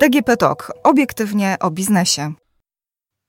[0.00, 0.72] DGP Talk.
[0.84, 2.32] Obiektywnie o biznesie.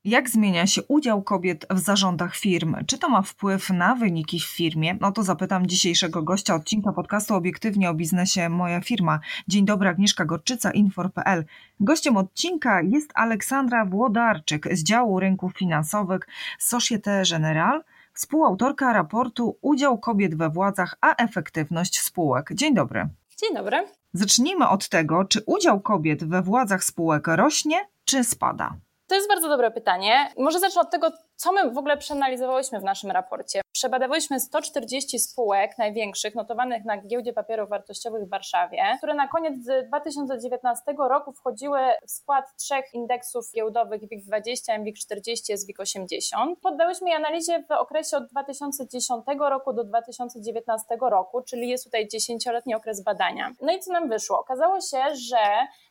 [0.03, 2.75] Jak zmienia się udział kobiet w zarządach firm?
[2.87, 4.97] Czy to ma wpływ na wyniki w firmie?
[5.01, 9.19] No to zapytam dzisiejszego gościa odcinka podcastu Obiektywnie o biznesie Moja firma.
[9.47, 11.45] Dzień dobry, Agnieszka Gorczyca, Infor.pl.
[11.79, 16.21] Gościem odcinka jest Aleksandra Włodarczyk z działu rynków finansowych
[16.59, 17.81] Societe Generale,
[18.13, 22.49] współautorka raportu Udział kobiet we władzach, a efektywność spółek.
[22.53, 23.09] Dzień dobry.
[23.41, 23.87] Dzień dobry.
[24.13, 28.73] Zacznijmy od tego, czy udział kobiet we władzach spółek rośnie, czy spada?
[29.07, 30.33] To jest bardzo dobre pytanie.
[30.37, 33.61] Może zacznę od tego, co my w ogóle przeanalizowałyśmy w naszym raporcie?
[33.71, 39.53] Przebadałyśmy 140 spółek największych notowanych na giełdzie papierów wartościowych w Warszawie, które na koniec
[39.87, 46.55] 2019 roku wchodziły w skład trzech indeksów giełdowych WIG20, WIG40, SWIG80.
[46.61, 52.75] Poddałyśmy je analizie w okresie od 2010 roku do 2019 roku, czyli jest tutaj 10-letni
[52.75, 53.51] okres badania.
[53.61, 54.39] No i co nam wyszło?
[54.39, 55.37] Okazało się, że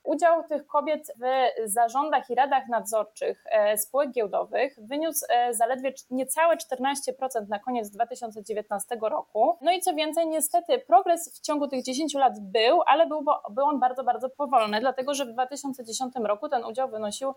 [0.05, 1.25] udział tych kobiet w
[1.69, 8.99] zarządach i radach nadzorczych e, spółek giełdowych wyniósł e, zaledwie niecałe 14% na koniec 2019
[9.03, 9.59] roku.
[9.63, 13.65] No i co więcej, niestety progres w ciągu tych 10 lat był, ale był, był
[13.65, 17.35] on bardzo, bardzo powolny, dlatego że w 2010 roku ten udział wynosił 10%,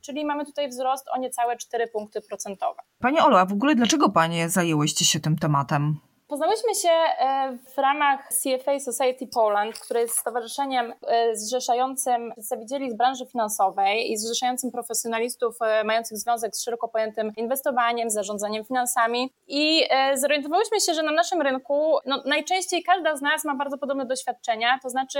[0.00, 2.82] czyli mamy tutaj wzrost o niecałe 4 punkty procentowe.
[2.98, 6.00] Pani Olo, a w ogóle dlaczego Panie zajęłyście się tym tematem?
[6.26, 12.96] Poznałyśmy się e, w ramach CFA Society Poland, które jest stowarzyszeniem e, zrzeszającym przedstawicieli z
[12.96, 19.32] branży finansowej i zrzeszającym profesjonalistów e, mających związek z szeroko pojętym inwestowaniem, zarządzaniem finansami.
[19.46, 24.06] I zorientowałyśmy się, że na naszym rynku no, najczęściej każda z nas ma bardzo podobne
[24.06, 25.18] doświadczenia, to znaczy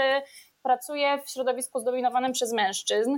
[0.64, 3.10] pracuje w środowisku zdominowanym przez mężczyzn,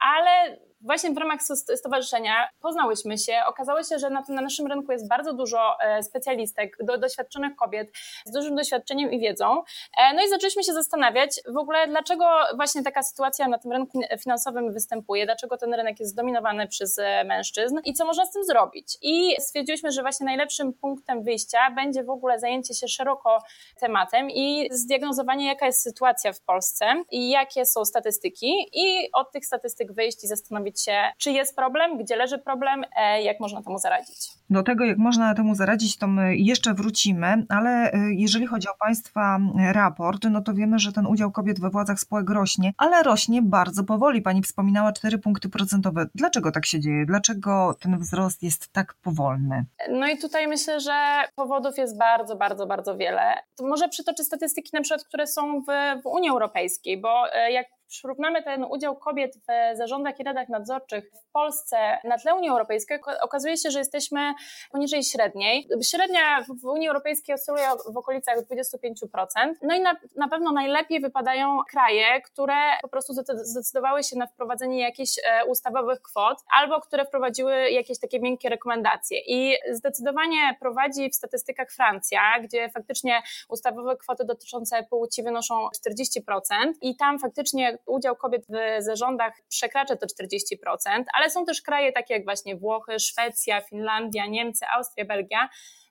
[0.00, 1.40] ale właśnie w ramach
[1.76, 3.32] stowarzyszenia poznałyśmy się.
[3.46, 7.56] Okazało się, że na, tym, na naszym rynku jest bardzo dużo e, specjalistek, do, doświadczonych
[7.56, 7.90] kobiet
[8.24, 9.62] z dużym doświadczeniem i wiedzą.
[9.98, 14.00] E, no i zaczęliśmy się zastanawiać w ogóle, dlaczego właśnie taka sytuacja na tym rynku
[14.22, 18.44] finansowym występuje, dlaczego ten rynek jest zdominowany przez e, mężczyzn i co można z tym
[18.44, 18.98] zrobić.
[19.02, 23.38] I stwierdziłyśmy, że właśnie najlepszym punktem wyjścia będzie w ogóle zajęcie się szeroko
[23.80, 29.46] tematem i zdiagnozowanie, jaka jest sytuacja w Polsce i jakie są statystyki i od tych
[29.46, 33.78] statystyk wyjść i zastanowić się, czy jest problem, gdzie leży problem, e, jak można temu
[33.78, 34.30] zaradzić.
[34.50, 38.74] Do tego, jak można temu zaradzić, to my jeszcze wrócimy, ale e, jeżeli chodzi o
[38.80, 39.38] Państwa
[39.72, 43.84] raport, no to wiemy, że ten udział kobiet we władzach spółek rośnie, ale rośnie bardzo
[43.84, 44.22] powoli.
[44.22, 46.06] Pani wspominała 4 punkty procentowe.
[46.14, 47.06] Dlaczego tak się dzieje?
[47.06, 49.64] Dlaczego ten wzrost jest tak powolny?
[49.90, 53.34] No i tutaj myślę, że powodów jest bardzo, bardzo, bardzo wiele.
[53.56, 55.66] To może przytoczę statystyki na przykład, które są w,
[56.02, 61.10] w Unii Europejskiej, bo e, jak przyrównamy ten udział kobiet w zarządach i radach nadzorczych
[61.28, 64.34] w Polsce na tle Unii Europejskiej, okazuje się, że jesteśmy
[64.72, 65.68] poniżej średniej.
[65.82, 69.54] Średnia w Unii Europejskiej oscyluje w okolicach 25%.
[69.62, 74.80] No i na, na pewno najlepiej wypadają kraje, które po prostu zdecydowały się na wprowadzenie
[74.80, 79.20] jakichś e, ustawowych kwot albo które wprowadziły jakieś takie miękkie rekomendacje.
[79.26, 86.96] I zdecydowanie prowadzi w statystykach Francja, gdzie faktycznie ustawowe kwoty dotyczące płci wynoszą 40% i
[86.96, 92.24] tam faktycznie udział kobiet w zarządach przekracza to 40%, ale są też kraje takie jak
[92.24, 95.48] właśnie Włochy, Szwecja, Finlandia, Niemcy, Austria, Belgia,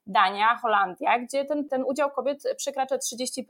[0.10, 3.44] Dania, Holandia, gdzie ten, ten udział kobiet przekracza 30%.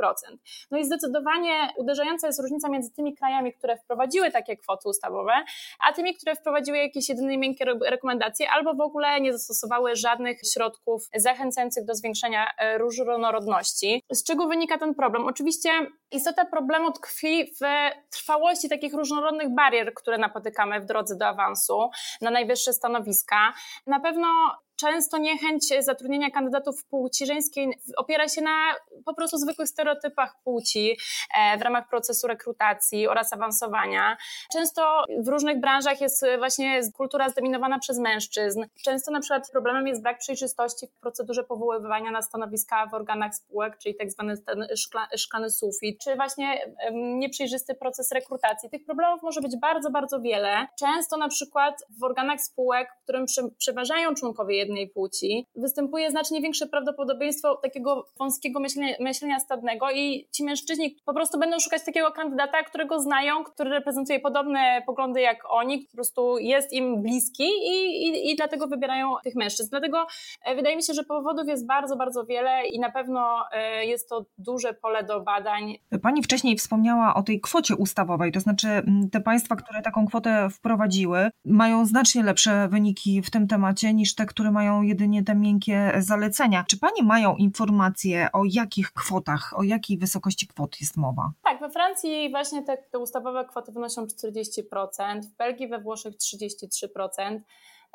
[0.71, 5.33] No i zdecydowanie uderzająca jest różnica między tymi krajami, które wprowadziły takie kwoty ustawowe,
[5.87, 11.09] a tymi, które wprowadziły jakieś jedyne miękkie rekomendacje albo w ogóle nie zastosowały żadnych środków
[11.15, 14.03] zachęcających do zwiększenia e, różnorodności.
[14.11, 15.25] Z czego wynika ten problem?
[15.25, 15.69] Oczywiście
[16.11, 17.59] istota problemu tkwi w
[18.11, 21.89] trwałości takich różnorodnych barier, które napotykamy w drodze do awansu
[22.21, 23.53] na najwyższe stanowiska.
[23.87, 24.27] Na pewno
[24.79, 28.75] często niechęć zatrudnienia kandydatów płci żeńskiej opiera się na
[29.05, 30.97] po prostu zwykłych stereotypach płci
[31.37, 34.17] e, w ramach procesu rekrutacji oraz awansowania.
[34.53, 38.63] Często w różnych branżach jest właśnie kultura zdominowana przez mężczyzn.
[38.83, 43.77] Często na przykład problemem jest brak przejrzystości w procedurze powoływania na stanowiska w organach spółek,
[43.77, 44.35] czyli tak zwany
[44.75, 48.69] szkla, szklany sufit, czy właśnie nieprzejrzysty proces rekrutacji.
[48.69, 50.67] Tych problemów może być bardzo, bardzo wiele.
[50.79, 53.25] Często na przykład w organach spółek, w którym
[53.57, 60.43] przeważają członkowie jednej płci, występuje znacznie większe prawdopodobieństwo takiego wąskiego myślenia, myślenia stadnego i ci
[60.43, 65.79] mężczyźni po prostu będą szukać takiego kandydata, którego znają, który reprezentuje podobne poglądy jak oni,
[65.79, 69.69] po prostu jest im bliski i, i, i dlatego wybierają tych mężczyzn.
[69.69, 70.07] Dlatego
[70.45, 74.09] e, wydaje mi się, że powodów jest bardzo, bardzo wiele i na pewno e, jest
[74.09, 75.77] to duże pole do badań.
[76.01, 78.67] Pani wcześniej wspomniała o tej kwocie ustawowej, to znaczy
[79.11, 84.25] te państwa, które taką kwotę wprowadziły, mają znacznie lepsze wyniki w tym temacie niż te,
[84.25, 86.63] które mają mają jedynie te miękkie zalecenia.
[86.67, 91.31] Czy Pani mają informacje o jakich kwotach, o jakiej wysokości kwot jest mowa?
[91.43, 97.39] Tak, we Francji właśnie te, te ustawowe kwoty wynoszą 40%, w Belgii, we Włoszech 33%.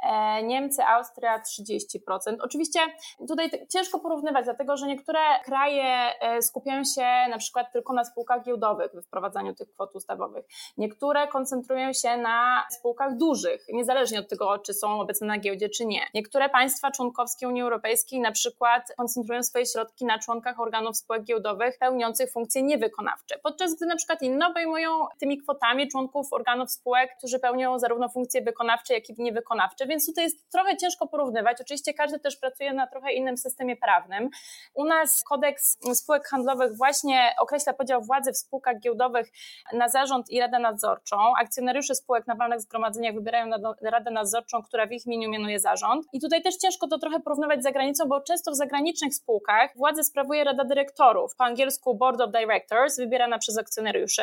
[0.02, 2.36] E, Niemcy, Austria 30%.
[2.40, 2.80] Oczywiście
[3.28, 8.44] tutaj ciężko porównywać, dlatego że niektóre kraje e, skupiają się na przykład tylko na spółkach
[8.44, 10.44] giełdowych we wprowadzaniu tych kwot ustawowych.
[10.76, 15.86] Niektóre koncentrują się na spółkach dużych, niezależnie od tego, czy są obecne na giełdzie, czy
[15.86, 16.00] nie.
[16.14, 21.78] Niektóre państwa członkowskie Unii Europejskiej na przykład koncentrują swoje środki na członkach organów spółek giełdowych
[21.78, 27.38] pełniących funkcje niewykonawcze, podczas gdy na przykład inne obejmują tymi kwotami członków organów spółek, którzy
[27.38, 31.60] pełnią zarówno funkcje wykonawcze, jak i niewykonawcze więc tutaj jest trochę ciężko porównywać.
[31.60, 34.30] Oczywiście każdy też pracuje na trochę innym systemie prawnym.
[34.74, 39.30] U nas kodeks spółek handlowych właśnie określa podział władzy w spółkach giełdowych
[39.72, 41.16] na zarząd i radę nadzorczą.
[41.40, 43.50] Akcjonariusze spółek na walnych zgromadzeniach wybierają
[43.82, 46.06] radę nadzorczą, która w ich imieniu mianuje zarząd.
[46.12, 50.04] I tutaj też ciężko to trochę porównywać z zagranicą, bo często w zagranicznych spółkach władzę
[50.04, 54.22] sprawuje Rada Dyrektorów, po angielsku Board of Directors, wybierana przez akcjonariuszy.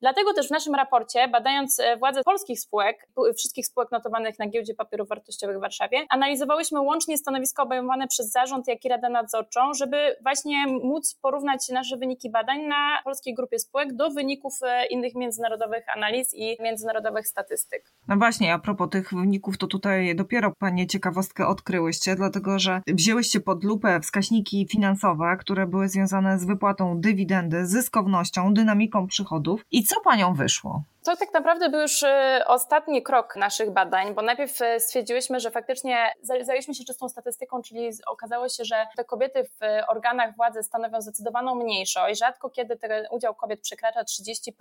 [0.00, 4.74] Dlatego też w naszym raporcie, badając e, władze polskich spółek, wszystkich spółek notowanych na giełdzie
[4.74, 6.06] papierów wartościowych w Warszawie.
[6.10, 11.96] Analizowałyśmy łącznie stanowiska obejmowane przez zarząd, jak i Radę Nadzorczą, żeby właśnie móc porównać nasze
[11.96, 17.92] wyniki badań na polskiej grupie spółek do wyników e, innych międzynarodowych analiz i międzynarodowych statystyk.
[18.08, 23.40] No właśnie, a propos tych wyników, to tutaj dopiero Panie ciekawostkę odkryłyście, dlatego że wzięłyście
[23.40, 29.64] pod lupę wskaźniki finansowe, które były związane z wypłatą dywidendy, zyskownością, dynamiką przychodów.
[29.70, 30.82] I co Panią wyszło?
[31.08, 35.50] To tak naprawdę był już e, ostatni krok naszych badań, bo najpierw e, stwierdziłyśmy, że
[35.50, 41.00] faktycznie zajęliśmy się czystą statystyką, czyli okazało się, że te kobiety w organach władzy stanowią
[41.00, 42.20] zdecydowaną mniejszość.
[42.20, 44.52] Rzadko kiedy ten udział kobiet przekracza 30%.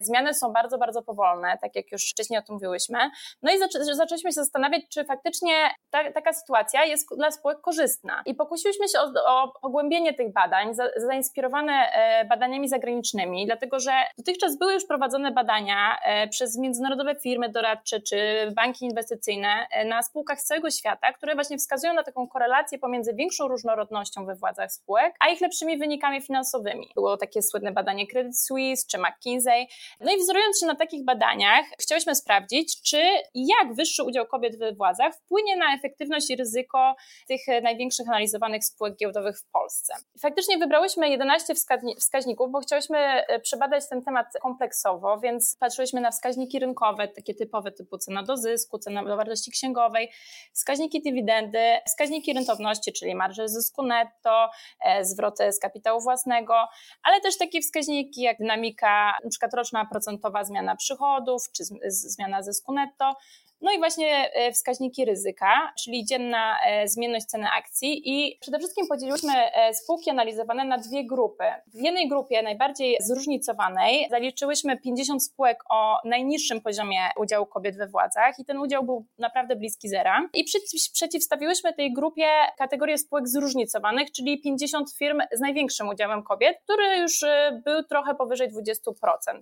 [0.00, 2.98] Zmiany są bardzo, bardzo powolne, tak jak już wcześniej o tym mówiłyśmy.
[3.42, 8.22] No i zaczę zaczęliśmy się zastanawiać, czy faktycznie ta, taka sytuacja jest dla spółek korzystna.
[8.26, 13.92] I pokusiłyśmy się o, o pogłębienie tych badań, za, zainspirowane e, badaniami zagranicznymi, dlatego że
[14.18, 18.16] dotychczas były już prowadzone badania E, przez międzynarodowe firmy doradcze czy
[18.56, 23.14] banki inwestycyjne e, na spółkach z całego świata, które właśnie wskazują na taką korelację pomiędzy
[23.14, 26.88] większą różnorodnością we władzach spółek, a ich lepszymi wynikami finansowymi.
[26.94, 29.66] Było takie słynne badanie Credit Suisse czy McKinsey.
[30.00, 33.02] No i wzorując się na takich badaniach, chciałyśmy sprawdzić, czy
[33.34, 36.94] i jak wyższy udział kobiet we władzach wpłynie na efektywność i ryzyko
[37.28, 39.94] tych największych analizowanych spółek giełdowych w Polsce.
[40.20, 41.54] Faktycznie wybrałyśmy 11
[41.98, 47.72] wskaźników, bo chciałyśmy e, przebadać ten temat kompleksowo, więc patrzyliśmy na wskaźniki rynkowe, takie typowe
[47.72, 50.10] typu cena do zysku, cena do wartości księgowej,
[50.52, 54.48] wskaźniki dywidendy, wskaźniki rentowności, czyli marże zysku netto,
[54.84, 56.54] e, zwroty z kapitału własnego,
[57.02, 59.48] ale też takie wskaźniki jak dynamika, np.
[59.56, 63.14] roczna procentowa zmiana przychodów, czy zmiana zysku netto,
[63.60, 68.86] no i właśnie e, wskaźniki ryzyka, czyli dzienna e, zmienność ceny akcji i przede wszystkim
[68.88, 71.44] podzieliłyśmy e, spółki analizowane na dwie grupy.
[71.74, 78.38] W jednej grupie, najbardziej zróżnicowanej, zaliczyłyśmy 50 spółek o najniższym poziomie udziału kobiet we władzach
[78.38, 80.28] i ten udział był naprawdę bliski zera.
[80.34, 80.44] I
[80.92, 82.26] przeciwstawiłyśmy tej grupie
[82.58, 87.20] kategorię spółek zróżnicowanych, czyli 50 firm z największym udziałem kobiet, który już
[87.64, 88.52] był trochę powyżej 20%.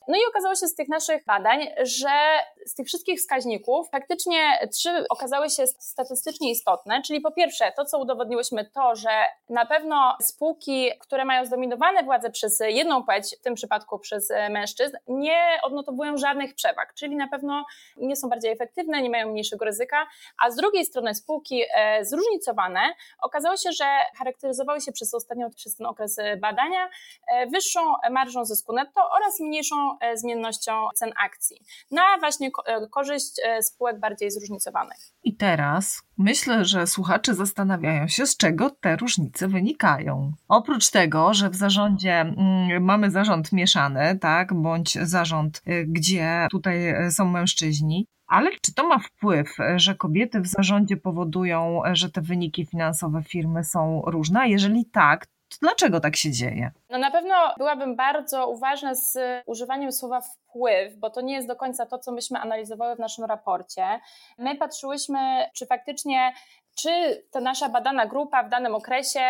[0.08, 2.08] No i okazało się z tych naszych badań, że
[2.67, 7.99] z tych wszystkich wskaźników faktycznie trzy okazały się statystycznie istotne, czyli po pierwsze to, co
[7.99, 9.09] udowodniłyśmy, to, że
[9.49, 14.96] na pewno spółki, które mają zdominowane władze przez jedną płeć, w tym przypadku przez mężczyzn,
[15.08, 17.65] nie odnotowują żadnych przewag, czyli na pewno
[17.96, 20.06] nie są bardziej efektywne, nie mają mniejszego ryzyka,
[20.44, 22.81] a z drugiej strony spółki e, zróżnicowane
[23.23, 23.84] okazało się, że
[24.19, 26.91] charakteryzowały się przez ostatnią, przez ten okres badania
[27.29, 27.81] e, wyższą
[28.11, 31.61] marżą zysku netto oraz mniejszą e, zmiennością cen akcji.
[31.91, 32.51] Na właśnie
[32.91, 34.98] korzyść spółek spółek bardziej zróżnicowanych.
[35.24, 40.32] I teraz myślę, że słuchacze zastanawiają się, z czego te różnice wynikają.
[40.48, 47.06] Oprócz tego, że w zarządzie mm, mamy zarząd mieszany, tak, bądź zarząd, y, gdzie tutaj
[47.06, 52.20] y, są mężczyźni, ale czy to ma wpływ, że kobiety w zarządzie powodują, że te
[52.20, 54.48] wyniki finansowe firmy są różne?
[54.48, 55.27] Jeżeli tak,
[55.60, 56.70] Dlaczego tak się dzieje?
[56.91, 61.56] No na pewno byłabym bardzo uważna z używaniem słowa wpływ, bo to nie jest do
[61.56, 64.01] końca to, co myśmy analizowały w naszym raporcie.
[64.39, 66.32] My patrzyłyśmy, czy faktycznie,
[66.77, 69.20] czy ta nasza badana grupa w danym okresie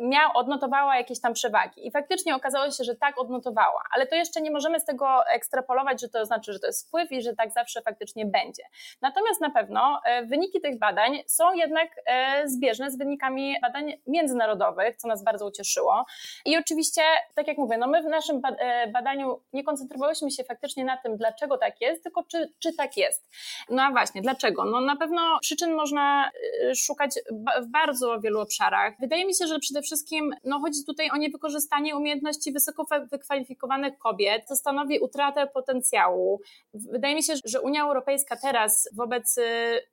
[0.00, 1.86] miał, odnotowała jakieś tam przewagi.
[1.86, 6.00] I faktycznie okazało się, że tak odnotowała, ale to jeszcze nie możemy z tego ekstrapolować,
[6.00, 8.62] że to znaczy, że to jest wpływ i że tak zawsze faktycznie będzie.
[9.02, 14.96] Natomiast na pewno e, wyniki tych badań są jednak e, zbieżne z wynikami badań międzynarodowych,
[14.96, 16.04] co nas bardzo ucieszyło.
[16.44, 17.02] I oczywiście,
[17.34, 21.16] tak jak mówię, no my w naszym e, badaniu nie koncentrowałyśmy się faktycznie na tym,
[21.16, 23.28] dlaczego tak jest, tylko czy, czy tak jest.
[23.70, 24.64] No a właśnie, dlaczego?
[24.64, 26.30] No na pewno przyczyn można
[26.76, 27.10] szukać
[27.62, 28.94] w bardzo wielu obszarach.
[29.00, 29.87] Wydaje mi się, że przede wszystkim
[30.44, 36.40] no, chodzi tutaj o niewykorzystanie umiejętności wysoko wykwalifikowanych kobiet, co stanowi utratę potencjału.
[36.74, 39.42] Wydaje mi się, że Unia Europejska teraz wobec y,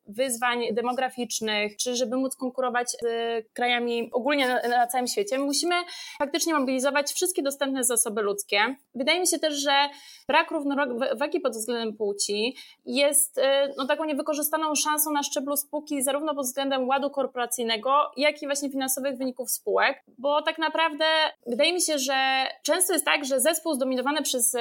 [0.05, 5.75] wyzwań demograficznych, czy żeby móc konkurować z krajami ogólnie na, na całym świecie, musimy
[6.17, 8.75] faktycznie mobilizować wszystkie dostępne zasoby ludzkie.
[8.95, 9.89] Wydaje mi się też, że
[10.27, 13.41] brak równowagi pod względem płci jest y,
[13.77, 18.69] no, taką niewykorzystaną szansą na szczeblu spółki zarówno pod względem ładu korporacyjnego, jak i właśnie
[18.69, 19.84] finansowych wyników spółek,
[20.17, 21.05] bo tak naprawdę
[21.47, 24.55] wydaje mi się, że często jest tak, że zespół zdominowany przez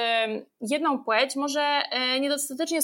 [0.61, 2.79] jedną płeć może e, niedostatecznie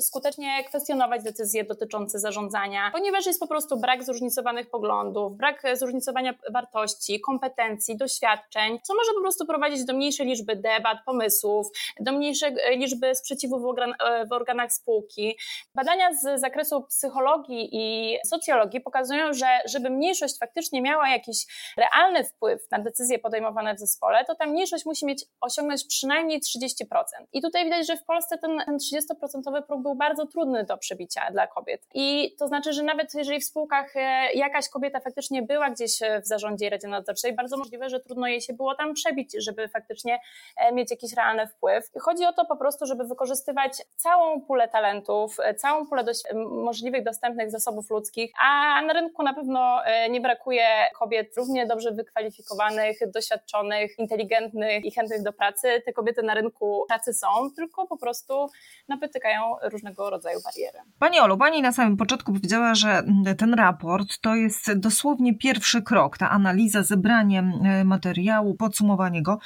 [0.00, 7.20] skutecznie kwestionować decyzje dotyczące zarządzania, ponieważ jest po prostu brak zróżnicowanych poglądów, brak zróżnicowania wartości,
[7.20, 11.66] kompetencji, doświadczeń, co może po prostu prowadzić do mniejszej liczby debat, pomysłów,
[12.00, 15.38] do mniejszej e, liczby sprzeciwów e, w organach spółki.
[15.74, 22.70] Badania z zakresu psychologii i socjologii pokazują, że żeby mniejszość faktycznie miała jakiś realny wpływ
[22.70, 26.94] na decyzje podejmowane w zespole, to ta mniejszość musi mieć osiągnąć przynajmniej 30%.
[27.32, 31.30] I tutaj widać, że w Polsce ten, ten 30% próg był bardzo trudny do przebicia
[31.30, 31.86] dla kobiet.
[31.94, 36.20] I to znaczy, że nawet jeżeli w spółkach e, jakaś kobieta faktycznie była gdzieś e,
[36.20, 39.68] w zarządzie i Radzie Nadzorczej, bardzo możliwe, że trudno jej się było tam przebić, żeby
[39.68, 40.20] faktycznie
[40.56, 41.90] e, mieć jakiś realny wpływ.
[41.94, 46.04] I chodzi o to po prostu, żeby wykorzystywać całą pulę talentów, całą pulę
[46.50, 50.66] możliwych dostępnych zasobów ludzkich, a na rynku na pewno nie brakuje
[50.98, 55.82] kobiet równie dobrze wykwalifikowanych, doświadczonych, inteligentnych i chętnych do pracy.
[55.86, 58.48] Te kobiety na rynku pracy są, tylko po prostu
[58.88, 60.78] napotykają różnego rodzaju bariery.
[60.98, 63.02] Pani Olu, Pani na samym początku powiedziała, że
[63.38, 69.38] ten raport to jest dosłownie pierwszy krok, ta analiza, zebranie e, materiału, podsumowanie go.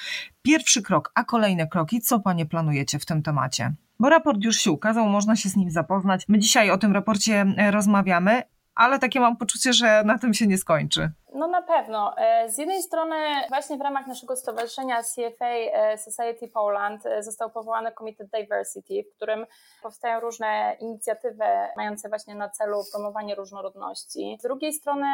[0.42, 3.74] Pierwszy krok, a kolejne kroki, co Panie planujecie w tym temacie?
[3.98, 6.24] Bo raport już się ukazał, można się z nim zapoznać.
[6.28, 8.42] My dzisiaj o tym raporcie e, rozmawiamy,
[8.74, 11.10] ale takie mam poczucie, że na tym się nie skończy.
[11.34, 12.18] No na pewno.
[12.18, 13.16] E, z jednej strony
[13.48, 19.16] właśnie w ramach naszego stowarzyszenia CFA e, Society Poland e, został powołany Komitet Diversity, w
[19.16, 19.46] którym
[19.82, 21.44] powstają różne inicjatywy
[21.76, 24.36] mające właśnie na celu promowanie różnorodności.
[24.40, 25.06] Z drugiej strony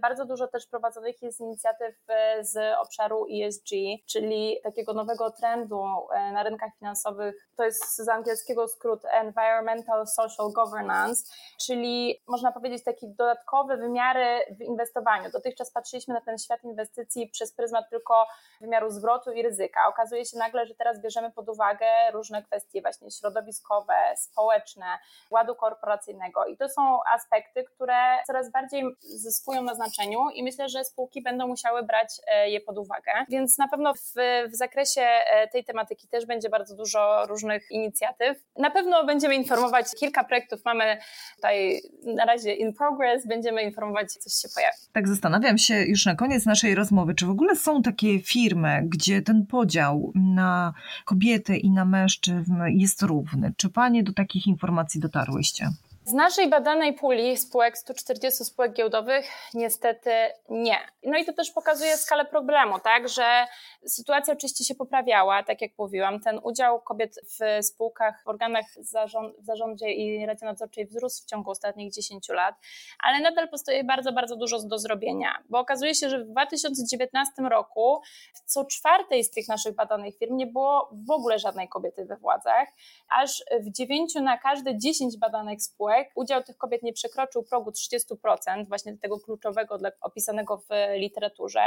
[0.00, 1.94] bardzo dużo też prowadzonych jest inicjatyw
[2.40, 3.68] z obszaru ESG,
[4.06, 5.84] czyli takiego nowego trendu
[6.32, 7.48] na rynkach finansowych.
[7.56, 11.24] To jest z angielskiego skrót Environmental Social Governance,
[11.66, 15.30] czyli można powiedzieć taki dodatkowe wymiary w inwestowaniu.
[15.30, 18.26] Do tych dotychczas patrzyliśmy na ten świat inwestycji przez pryzmat tylko
[18.60, 19.80] wymiaru zwrotu i ryzyka.
[19.88, 24.84] Okazuje się nagle, że teraz bierzemy pod uwagę różne kwestie właśnie środowiskowe, społeczne,
[25.30, 27.94] ładu korporacyjnego i to są aspekty, które
[28.26, 32.78] coraz bardziej zyskują na znaczeniu i myślę, że spółki będą musiały brać e, je pod
[32.78, 33.12] uwagę.
[33.28, 34.14] Więc na pewno w,
[34.48, 38.38] w zakresie e, tej tematyki też będzie bardzo dużo różnych inicjatyw.
[38.56, 40.98] Na pewno będziemy informować, kilka projektów mamy
[41.36, 44.76] tutaj na razie in progress, będziemy informować, coś się pojawi.
[44.92, 48.82] Tak zastanawiam zastanawiam się już na koniec naszej rozmowy, czy w ogóle są takie firmy,
[48.86, 50.74] gdzie ten podział na
[51.04, 53.52] kobiety i na mężczyzn jest równy?
[53.56, 55.70] Czy panie do takich informacji dotarłyście?
[56.06, 60.10] Z naszej badanej puli spółek 140 spółek giełdowych niestety
[60.48, 60.78] nie.
[61.02, 63.46] No i to też pokazuje skalę problemu, tak, że
[63.86, 69.44] sytuacja oczywiście się poprawiała, tak jak mówiłam, ten udział kobiet w spółkach, w organach w
[69.44, 72.54] zarządzie i Radzie Nadzorczej wzrósł w ciągu ostatnich 10 lat,
[73.02, 78.00] ale nadal pozostaje bardzo, bardzo dużo do zrobienia, bo okazuje się, że w 2019 roku
[78.34, 82.16] w co czwartej z tych naszych badanych firm nie było w ogóle żadnej kobiety we
[82.16, 82.68] władzach,
[83.10, 87.70] aż w 9 na każde 10 badanych spółek spółek udział tych kobiet nie przekroczył progu
[87.70, 91.60] 30%, właśnie tego kluczowego dla, opisanego w literaturze.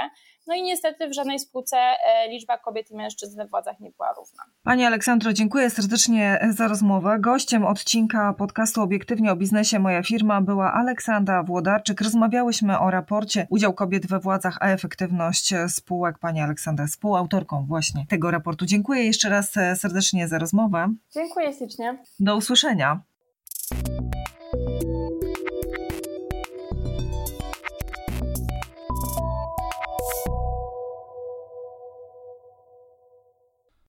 [0.48, 4.14] No i niestety w żadnej spółce e, liczba kobiet i mężczyzn we władzach nie była
[4.14, 4.44] równa.
[4.64, 7.18] Pani Aleksandro, dziękuję serdecznie za rozmowę.
[7.20, 12.02] Gościem odcinka podcastu Obiektywnie o biznesie Moja firma była Aleksandra Włodarczyk.
[12.02, 16.20] Rozmawiałyśmy o raporcie Udział kobiet we władzach, a efektywność spółek.
[16.20, 18.66] Pani Aleksandra, współautorką właśnie tego raportu.
[18.66, 20.94] Dziękuję jeszcze raz serdecznie za rozmowę.
[21.14, 22.04] Dziękuję ślicznie.
[22.20, 23.02] Do usłyszenia.
[23.70, 24.97] Música